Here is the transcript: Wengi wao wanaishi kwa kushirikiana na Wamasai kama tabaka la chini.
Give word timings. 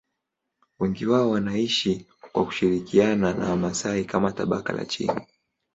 Wengi 0.79 1.05
wao 1.05 1.29
wanaishi 1.29 2.05
kwa 2.31 2.45
kushirikiana 2.45 3.33
na 3.33 3.49
Wamasai 3.49 4.05
kama 4.05 4.31
tabaka 4.31 4.73
la 4.73 4.85
chini. 4.85 5.27